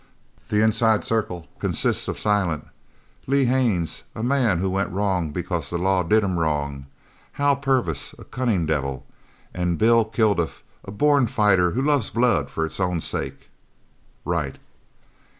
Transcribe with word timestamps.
"The 0.49 0.63
inside 0.63 1.03
circle 1.03 1.45
consists 1.59 2.07
of 2.07 2.17
Silent; 2.17 2.65
Lee 3.27 3.45
Haines, 3.45 4.01
a 4.15 4.23
man 4.23 4.57
who 4.57 4.67
went 4.71 4.89
wrong 4.89 5.29
because 5.29 5.69
the 5.69 5.77
law 5.77 6.01
did 6.01 6.23
him 6.23 6.39
wrong; 6.39 6.87
Hal 7.33 7.57
Purvis, 7.57 8.15
a 8.17 8.23
cunning 8.23 8.65
devil; 8.65 9.05
and 9.53 9.77
Bill 9.77 10.03
Kilduff, 10.03 10.63
a 10.83 10.91
born 10.91 11.27
fighter 11.27 11.69
who 11.73 11.83
loves 11.83 12.09
blood 12.09 12.49
for 12.49 12.65
its 12.65 12.79
own 12.79 12.99
sake." 12.99 13.51
"Right." 14.25 14.57